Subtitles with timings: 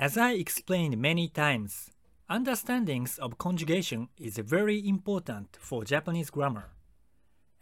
[0.00, 1.90] As I explained many times,
[2.26, 6.70] understandings of conjugation is very important for Japanese grammar.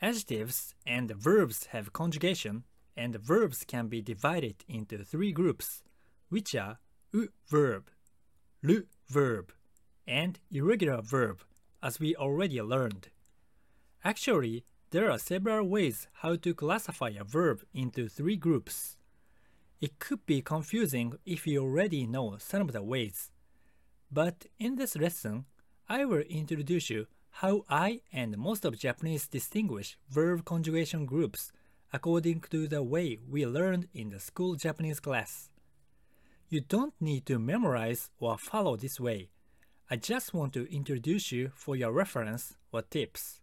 [0.00, 2.62] Adjectives and verbs have conjugation,
[2.96, 5.82] and verbs can be divided into three groups,
[6.28, 6.78] which are
[7.12, 7.90] u verb,
[8.62, 9.52] ru verb,
[10.06, 11.42] and irregular verb,
[11.82, 13.08] as we already learned.
[14.04, 18.97] Actually, there are several ways how to classify a verb into three groups.
[19.80, 23.30] It could be confusing if you already know some of the ways.
[24.10, 25.44] But in this lesson,
[25.88, 31.52] I will introduce you how I and most of Japanese distinguish verb conjugation groups
[31.92, 35.50] according to the way we learned in the school Japanese class.
[36.48, 39.30] You don't need to memorize or follow this way.
[39.88, 43.40] I just want to introduce you for your reference or tips.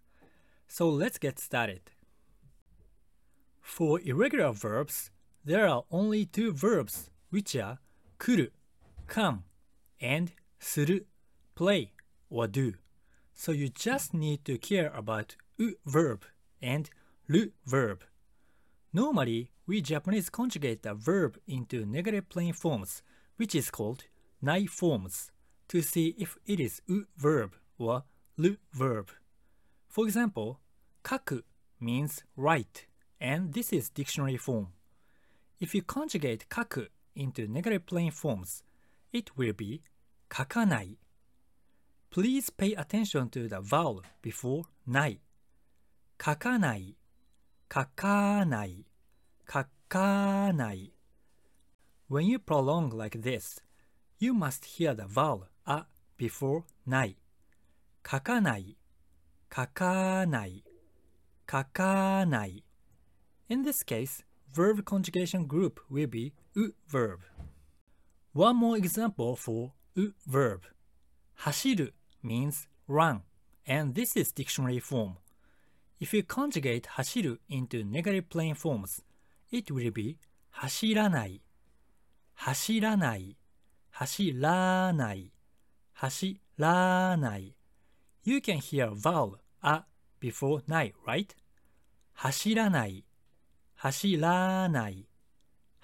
[0.67, 1.91] So let's get started.
[3.61, 5.11] For irregular verbs,
[5.45, 7.77] there are only two verbs which are
[8.17, 8.47] kuru,
[9.05, 9.43] come,
[10.01, 11.01] and suru,
[11.53, 11.91] play
[12.31, 12.73] or do.
[13.33, 16.25] So you just need to care about u verb
[16.61, 16.89] and
[17.27, 18.03] ru verb.
[18.91, 23.03] Normally, we Japanese conjugate the verb into negative plain forms,
[23.37, 24.05] which is called
[24.41, 25.31] nai forms,
[25.67, 28.03] to see if it is u verb or
[28.37, 29.11] ru verb.
[29.87, 30.59] For example,
[31.03, 31.43] kaku
[31.79, 32.87] means write,
[33.19, 34.74] and this is dictionary form.
[35.59, 38.63] If you conjugate kaku into negative plain forms,
[39.13, 39.81] it will be
[40.29, 40.97] kakanai.
[42.09, 45.19] Please pay attention to the vowel before nai.
[46.19, 46.95] Kakanai,
[47.69, 48.83] kakanai,
[49.47, 50.91] kakanai.
[52.07, 53.59] When you prolong like this,
[54.19, 55.85] you must hear the vowel a
[56.17, 57.15] before nai.
[58.03, 58.75] Kakanai,
[59.49, 60.63] kakanai,
[61.47, 62.63] kakanai.
[63.49, 64.23] In this case,
[64.55, 67.19] verb conjugation group will be u verb.
[68.31, 70.61] One more example for u verb.
[71.43, 71.89] Hashiru
[72.23, 73.23] means run,
[73.67, 75.17] and this is dictionary form.
[75.99, 79.01] If you conjugate hashiru into negative plain forms,
[79.51, 80.19] it will be
[80.61, 81.41] hashiranai,
[82.43, 83.35] hashiranai,
[83.99, 85.31] hashiranai,
[86.01, 87.53] hashiranai.
[88.23, 89.83] You can hear vowel a
[90.21, 91.35] before nai, right?
[93.84, 95.06] Hashiranai,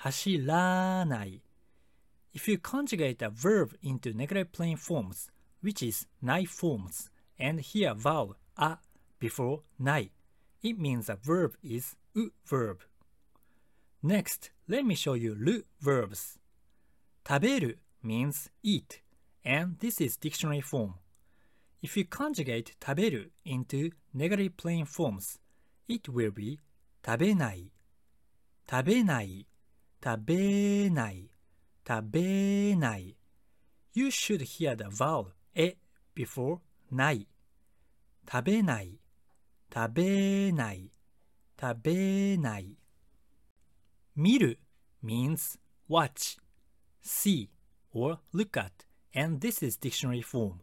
[0.03, 1.41] hashiranai, hashiranai.
[2.35, 5.31] If you conjugate a verb into negative plain forms,
[5.63, 8.77] which is nai forms, and hear vowel a
[9.19, 10.11] before nai,
[10.63, 12.83] it means the verb is u verb.
[14.03, 16.39] Next, let me show you ru verbs.
[17.25, 19.01] Taberu means eat,
[19.43, 20.97] and this is dictionary form.
[21.81, 25.39] If you conjugate taberu into negative plain forms,
[25.89, 26.59] it will be
[27.03, 27.71] 食べない、
[28.71, 29.47] 食べない、
[30.03, 31.31] 食べない、
[31.87, 33.17] 食べない。
[33.95, 35.77] You should hear the vowel e
[36.15, 36.61] before
[36.91, 37.29] ない。
[38.31, 38.99] 食べない、
[39.73, 40.91] 食べない、
[41.61, 42.77] 食べない。
[44.17, 44.59] 見る
[45.05, 46.39] means watch,
[47.03, 47.49] see,
[47.93, 50.61] or look at, and this is dictionary form.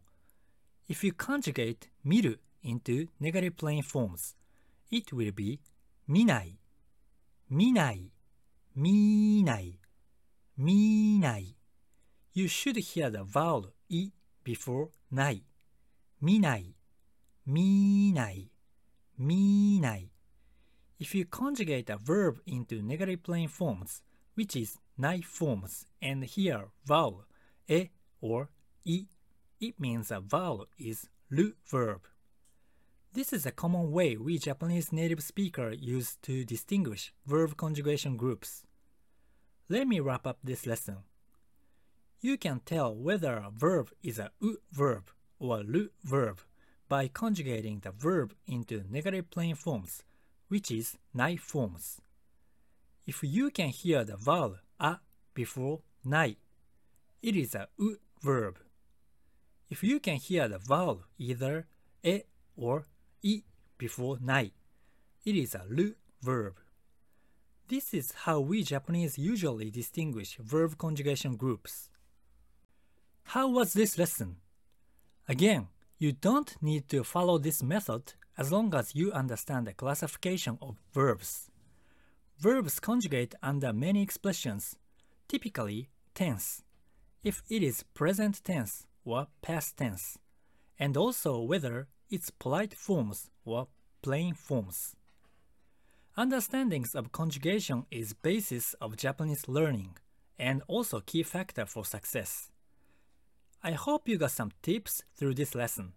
[0.88, 4.36] If you conjugate 見る into negative plain forms,
[4.90, 5.60] it will be
[6.06, 6.58] 見ない、
[7.48, 8.10] 見ない、
[8.74, 9.78] 見ない、
[10.56, 11.56] 見ない。
[12.32, 14.10] You should hear the vowel e
[14.44, 15.44] before ない。
[16.20, 16.74] 見ない、
[17.46, 18.50] 見ない、
[19.18, 20.10] 見ない。
[20.98, 24.02] If you conjugate a verb into negative plain forms,
[24.36, 27.24] which is ない forms, and hear vowel
[27.68, 28.48] e or
[28.86, 29.06] i,
[29.60, 32.00] it means a vowel is る verb.
[33.11, 38.63] This is a common way we Japanese native speakers use to distinguish verb conjugation groups.
[39.67, 40.97] Let me wrap up this lesson.
[42.21, 45.09] You can tell whether a verb is a u verb
[45.39, 46.41] or ru verb
[46.87, 50.03] by conjugating the verb into negative plain forms,
[50.47, 51.99] which is nai forms.
[53.07, 54.99] If you can hear the vowel a
[55.33, 56.35] before nai,
[57.23, 58.59] it is a u verb.
[59.67, 61.65] If you can hear the vowel either
[62.03, 62.21] e
[62.55, 62.85] or
[63.25, 63.43] i
[63.77, 64.51] before nai,
[65.25, 66.55] it is a ru verb.
[67.67, 71.89] This is how we Japanese usually distinguish verb conjugation groups.
[73.23, 74.37] How was this lesson?
[75.27, 75.67] Again,
[75.99, 80.77] you don't need to follow this method as long as you understand the classification of
[80.93, 81.51] verbs.
[82.39, 84.77] Verbs conjugate under many expressions,
[85.27, 86.63] typically tense,
[87.23, 90.17] if it is present tense or past tense,
[90.79, 93.67] and also whether it's polite forms or
[94.01, 94.95] plain forms.
[96.17, 99.97] Understandings of conjugation is basis of Japanese learning,
[100.37, 102.49] and also key factor for success.
[103.63, 105.93] I hope you got some tips through this lesson.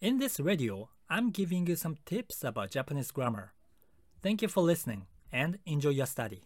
[0.00, 3.52] In this radio, I'm giving you some tips about Japanese grammar.
[4.22, 6.44] Thank you for listening and enjoy your study.